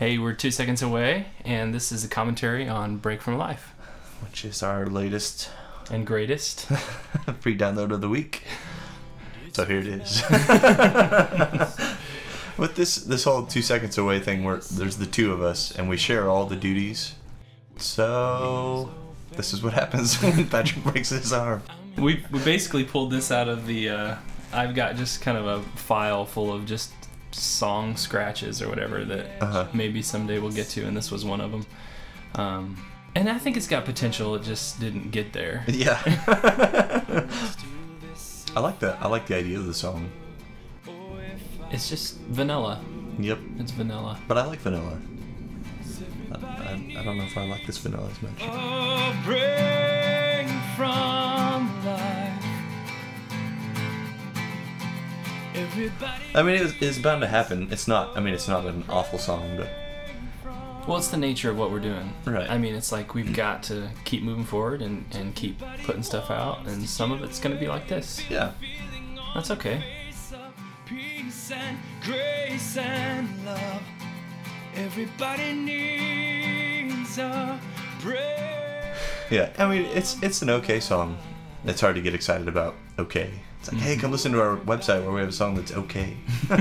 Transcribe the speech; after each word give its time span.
Hey, 0.00 0.18
we're 0.18 0.32
two 0.32 0.50
seconds 0.50 0.82
away, 0.82 1.26
and 1.44 1.72
this 1.72 1.92
is 1.92 2.02
a 2.04 2.08
commentary 2.08 2.68
on 2.68 2.96
Break 2.96 3.22
from 3.22 3.38
Life 3.38 3.74
which 4.22 4.44
is 4.44 4.62
our 4.62 4.86
latest 4.86 5.50
and 5.90 6.06
greatest. 6.06 6.66
free 7.40 7.56
download 7.56 7.90
of 7.92 8.00
the 8.00 8.08
week. 8.08 8.44
So 9.52 9.64
here 9.64 9.80
it 9.80 9.88
is. 9.88 10.22
With 12.56 12.76
this 12.76 12.96
this 12.96 13.24
whole 13.24 13.46
two 13.46 13.62
seconds 13.62 13.98
away 13.98 14.20
thing, 14.20 14.44
where 14.44 14.58
there's 14.58 14.98
the 14.98 15.06
two 15.06 15.32
of 15.32 15.42
us 15.42 15.72
and 15.72 15.88
we 15.88 15.96
share 15.96 16.28
all 16.28 16.46
the 16.46 16.56
duties. 16.56 17.14
So 17.76 18.92
this 19.32 19.52
is 19.52 19.62
what 19.62 19.72
happens 19.72 20.22
when 20.22 20.46
Patrick 20.48 20.84
breaks 20.84 21.08
his 21.08 21.32
arm. 21.32 21.62
We 21.96 22.24
we 22.30 22.38
basically 22.40 22.84
pulled 22.84 23.10
this 23.10 23.32
out 23.32 23.48
of 23.48 23.66
the. 23.66 23.88
Uh, 23.88 24.16
I've 24.52 24.74
got 24.74 24.96
just 24.96 25.20
kind 25.22 25.38
of 25.38 25.46
a 25.46 25.62
file 25.76 26.26
full 26.26 26.52
of 26.52 26.66
just 26.66 26.92
song 27.32 27.96
scratches 27.96 28.60
or 28.62 28.68
whatever 28.68 29.04
that 29.04 29.26
Uh-huh. 29.40 29.66
maybe 29.72 30.02
someday 30.02 30.38
we'll 30.38 30.52
get 30.52 30.68
to, 30.70 30.84
and 30.86 30.96
this 30.96 31.10
was 31.10 31.24
one 31.24 31.40
of 31.40 31.50
them. 31.52 31.66
Um, 32.34 32.76
and 33.14 33.28
I 33.28 33.38
think 33.38 33.56
it's 33.56 33.66
got 33.68 33.84
potential. 33.84 34.34
It 34.36 34.42
just 34.42 34.78
didn't 34.80 35.10
get 35.10 35.32
there. 35.32 35.64
Yeah. 35.68 36.00
I 38.56 38.60
like 38.60 38.78
that. 38.80 38.98
I 39.00 39.06
like 39.08 39.26
the 39.26 39.36
idea 39.36 39.58
of 39.58 39.66
the 39.66 39.74
song. 39.74 40.10
It's 41.70 41.88
just 41.88 42.16
vanilla. 42.18 42.82
Yep. 43.18 43.38
It's 43.60 43.70
vanilla. 43.70 44.18
But 44.26 44.38
I 44.38 44.44
like 44.46 44.58
vanilla. 44.58 44.98
I, 46.32 46.36
I, 46.36 46.96
I 46.98 47.02
don't 47.04 47.16
know 47.16 47.24
if 47.24 47.36
I 47.38 47.46
like 47.46 47.64
this 47.66 47.78
vanilla 47.78 48.08
as 48.10 48.22
much. 48.22 48.42
A 48.42 49.12
I 56.34 56.42
mean, 56.42 56.56
it's, 56.56 56.74
it's 56.80 56.98
bound 56.98 57.20
to 57.22 57.28
happen. 57.28 57.68
It's 57.70 57.86
not. 57.88 58.16
I 58.16 58.20
mean, 58.20 58.34
it's 58.34 58.48
not 58.48 58.64
an 58.66 58.84
awful 58.88 59.18
song, 59.18 59.56
but 59.56 59.68
Well, 60.88 60.98
it's 60.98 61.08
the 61.08 61.16
nature 61.16 61.50
of 61.50 61.58
what 61.58 61.70
we're 61.70 61.80
doing. 61.80 62.12
Right. 62.24 62.50
I 62.50 62.58
mean, 62.58 62.74
it's 62.74 62.90
like 62.92 63.14
we've 63.14 63.32
got 63.34 63.62
to 63.64 63.88
keep 64.04 64.22
moving 64.22 64.44
forward 64.44 64.82
and, 64.82 65.04
and 65.12 65.34
keep 65.34 65.60
putting 65.84 66.02
stuff 66.02 66.30
out, 66.30 66.66
and 66.66 66.88
some 66.88 67.12
of 67.12 67.22
it's 67.22 67.38
going 67.38 67.54
to 67.54 67.60
be 67.60 67.68
like 67.68 67.88
this. 67.88 68.22
yeah. 68.30 68.52
That's 69.34 69.50
okay. 69.52 69.82
peace 70.86 71.52
and 71.52 71.78
grace 72.02 72.76
and 72.76 73.28
love. 73.46 73.82
Everybody 74.74 75.52
needs 75.52 77.18
a 77.18 77.60
break. 78.00 78.18
Yeah. 79.30 79.50
I 79.58 79.68
mean, 79.68 79.84
it's 79.86 80.20
it's 80.22 80.42
an 80.42 80.50
okay 80.50 80.80
song. 80.80 81.16
It's 81.64 81.80
hard 81.80 81.94
to 81.96 82.02
get 82.02 82.14
excited 82.14 82.48
about. 82.48 82.74
Okay. 82.98 83.30
It's 83.60 83.72
like, 83.72 83.80
hey, 83.82 83.96
come 83.96 84.10
listen 84.10 84.32
to 84.32 84.40
our 84.40 84.56
website 84.58 85.02
where 85.04 85.12
we 85.12 85.20
have 85.20 85.28
a 85.28 85.32
song 85.32 85.54
that's 85.54 85.72
okay. 85.72 86.16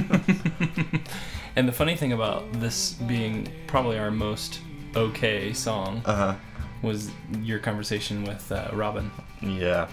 And 1.56 1.68
the 1.68 1.72
funny 1.74 1.96
thing 1.96 2.14
about 2.14 2.52
this 2.54 2.94
being 2.94 3.52
probably 3.68 3.98
our 3.98 4.12
most 4.12 4.62
okay 4.96 5.52
song 5.52 6.02
Uh 6.06 6.16
huh. 6.16 6.36
was 6.82 7.10
your 7.42 7.60
conversation 7.60 8.24
with 8.24 8.50
uh, 8.52 8.70
Robin. 8.72 9.12
Yeah. 9.42 9.90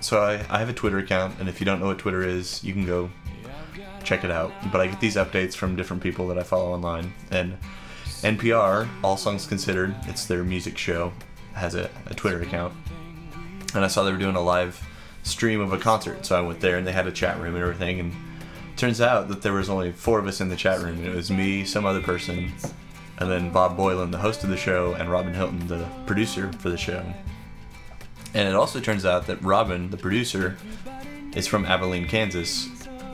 So 0.00 0.22
I, 0.22 0.34
I 0.50 0.58
have 0.58 0.68
a 0.68 0.72
Twitter 0.72 0.98
account, 0.98 1.38
and 1.38 1.48
if 1.48 1.60
you 1.60 1.64
don't 1.66 1.80
know 1.80 1.86
what 1.86 1.98
Twitter 1.98 2.22
is, 2.22 2.64
you 2.64 2.72
can 2.72 2.86
go 2.86 3.10
check 4.04 4.24
it 4.24 4.30
out. 4.30 4.52
But 4.72 4.80
I 4.80 4.86
get 4.88 4.98
these 5.00 5.16
updates 5.16 5.54
from 5.54 5.76
different 5.76 6.02
people 6.02 6.26
that 6.28 6.38
I 6.38 6.42
follow 6.42 6.72
online. 6.72 7.12
And 7.30 7.56
NPR, 8.22 8.88
All 9.04 9.16
Songs 9.16 9.46
Considered, 9.46 9.94
it's 10.04 10.26
their 10.26 10.42
music 10.44 10.76
show, 10.78 11.12
has 11.52 11.74
a, 11.74 11.88
a 12.06 12.14
Twitter 12.14 12.40
account. 12.42 12.72
And 13.74 13.84
I 13.84 13.88
saw 13.88 14.02
they 14.02 14.12
were 14.12 14.18
doing 14.18 14.36
a 14.36 14.40
live 14.42 14.82
stream 15.26 15.60
of 15.60 15.72
a 15.72 15.78
concert, 15.78 16.24
so 16.24 16.36
I 16.36 16.40
went 16.40 16.60
there 16.60 16.78
and 16.78 16.86
they 16.86 16.92
had 16.92 17.06
a 17.06 17.12
chat 17.12 17.38
room 17.40 17.54
and 17.54 17.62
everything. 17.62 18.00
And 18.00 18.12
turns 18.76 19.00
out 19.00 19.28
that 19.28 19.42
there 19.42 19.52
was 19.52 19.68
only 19.68 19.92
four 19.92 20.18
of 20.18 20.26
us 20.26 20.40
in 20.40 20.48
the 20.48 20.56
chat 20.56 20.80
room. 20.80 20.98
And 20.98 21.06
it 21.06 21.14
was 21.14 21.30
me, 21.30 21.64
some 21.64 21.86
other 21.86 22.00
person, 22.00 22.52
and 23.18 23.30
then 23.30 23.50
Bob 23.50 23.76
Boilen, 23.76 24.10
the 24.10 24.18
host 24.18 24.44
of 24.44 24.50
the 24.50 24.56
show, 24.56 24.94
and 24.94 25.10
Robin 25.10 25.32
Hilton, 25.32 25.66
the 25.66 25.86
producer 26.06 26.52
for 26.54 26.68
the 26.68 26.76
show. 26.76 27.02
And 28.34 28.48
it 28.48 28.54
also 28.54 28.80
turns 28.80 29.06
out 29.06 29.26
that 29.28 29.42
Robin, 29.42 29.90
the 29.90 29.96
producer, 29.96 30.56
is 31.34 31.46
from 31.46 31.64
Abilene, 31.64 32.06
Kansas, 32.06 32.68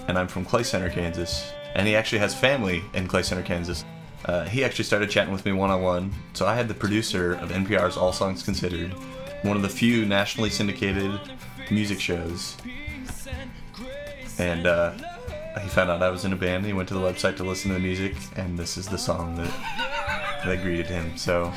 and 0.08 0.18
I'm 0.18 0.28
from 0.28 0.44
Clay 0.44 0.64
Center, 0.64 0.90
Kansas. 0.90 1.52
And 1.74 1.86
he 1.86 1.94
actually 1.94 2.18
has 2.18 2.34
family 2.34 2.82
in 2.92 3.06
Clay 3.06 3.22
Center, 3.22 3.42
Kansas. 3.42 3.84
Uh, 4.24 4.44
he 4.44 4.64
actually 4.64 4.84
started 4.84 5.10
chatting 5.10 5.32
with 5.32 5.44
me 5.44 5.52
one 5.52 5.70
on 5.70 5.82
one. 5.82 6.12
So 6.32 6.46
I 6.46 6.54
had 6.54 6.68
the 6.68 6.74
producer 6.74 7.34
of 7.34 7.50
NPR's 7.50 7.96
All 7.96 8.12
Songs 8.12 8.42
Considered, 8.42 8.94
one 9.42 9.56
of 9.56 9.62
the 9.62 9.68
few 9.68 10.04
nationally 10.06 10.50
syndicated 10.50 11.20
music 11.70 12.00
shows. 12.00 12.56
And 14.38 14.66
uh, 14.66 14.92
he 15.60 15.68
found 15.68 15.90
out 15.90 16.02
I 16.02 16.10
was 16.10 16.24
in 16.24 16.32
a 16.32 16.36
band. 16.36 16.64
He 16.64 16.72
went 16.72 16.88
to 16.88 16.94
the 16.94 17.00
website 17.00 17.36
to 17.36 17.44
listen 17.44 17.68
to 17.68 17.74
the 17.74 17.80
music, 17.80 18.14
and 18.36 18.58
this 18.58 18.76
is 18.76 18.88
the 18.88 18.98
song 18.98 19.36
that 19.36 19.52
that 20.44 20.62
greeted 20.62 20.86
him. 20.86 21.16
So 21.16 21.52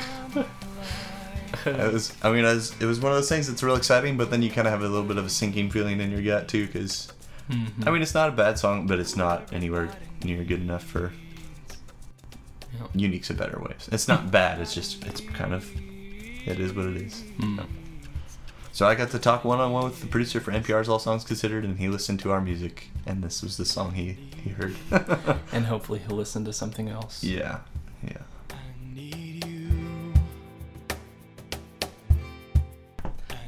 it 1.65 1.93
was. 1.93 2.13
I 2.21 2.31
mean, 2.31 2.45
it 2.45 2.53
was, 2.53 2.79
it 2.81 2.85
was 2.85 2.99
one 2.99 3.11
of 3.11 3.17
those 3.17 3.29
things 3.29 3.47
that's 3.47 3.63
real 3.63 3.75
exciting, 3.75 4.17
but 4.17 4.29
then 4.29 4.41
you 4.41 4.49
kind 4.51 4.67
of 4.67 4.73
have 4.73 4.81
a 4.81 4.87
little 4.87 5.07
bit 5.07 5.17
of 5.17 5.25
a 5.25 5.29
sinking 5.29 5.71
feeling 5.71 5.99
in 6.01 6.11
your 6.11 6.21
gut 6.21 6.47
too, 6.47 6.67
because 6.67 7.11
I 7.85 7.91
mean, 7.91 8.01
it's 8.01 8.13
not 8.13 8.29
a 8.29 8.31
bad 8.33 8.59
song, 8.59 8.87
but 8.87 8.99
it's 8.99 9.15
not 9.15 9.51
anywhere 9.53 9.89
near 10.23 10.43
good 10.43 10.61
enough 10.61 10.83
for 10.83 11.11
Yep. 12.79 12.89
Unique's 12.95 13.29
a 13.29 13.33
better 13.33 13.59
way. 13.59 13.73
It's 13.91 14.07
not 14.07 14.31
bad. 14.31 14.59
It's 14.59 14.73
just 14.73 15.05
it's 15.05 15.21
kind 15.21 15.53
of 15.53 15.69
it 16.45 16.59
is 16.59 16.73
what 16.73 16.85
it 16.85 16.97
is. 16.97 17.23
Mm. 17.39 17.65
So 18.71 18.85
I 18.87 18.95
got 18.95 19.09
to 19.11 19.19
talk 19.19 19.45
one 19.45 19.59
on 19.59 19.71
one 19.71 19.85
with 19.85 20.01
the 20.01 20.07
producer 20.07 20.39
for 20.41 20.51
NPR's 20.51 20.89
All 20.89 20.99
Songs 20.99 21.23
Considered, 21.23 21.63
and 21.63 21.79
he 21.79 21.87
listened 21.87 22.19
to 22.21 22.31
our 22.31 22.41
music, 22.41 22.89
and 23.05 23.23
this 23.23 23.41
was 23.41 23.55
the 23.57 23.65
song 23.65 23.93
he 23.93 24.17
he 24.43 24.49
heard. 24.49 24.75
And 25.53 25.65
hopefully 25.65 25.99
he'll 26.05 26.17
listen 26.17 26.43
to 26.45 26.53
something 26.53 26.89
else. 26.89 27.23
yeah, 27.23 27.59
yeah. 28.03 28.17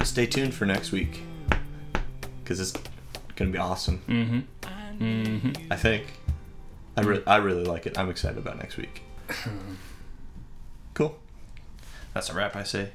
Stay 0.04 0.26
tuned 0.26 0.54
for 0.54 0.64
next 0.64 0.90
week, 0.92 1.20
because 2.42 2.58
it's 2.60 2.72
gonna 3.36 3.50
be 3.50 3.58
awesome. 3.58 4.02
Mm-hmm. 4.08 5.02
Mm-hmm. 5.04 5.72
I 5.72 5.76
think. 5.76 6.06
I 6.96 7.02
re- 7.02 7.22
I 7.26 7.36
really 7.36 7.64
like 7.64 7.86
it. 7.86 7.96
I'm 7.98 8.10
excited 8.10 8.38
about 8.38 8.58
next 8.58 8.76
week. 8.76 9.02
That's 12.14 12.30
a 12.30 12.34
wrap, 12.34 12.56
I 12.56 12.62
say. 12.62 12.90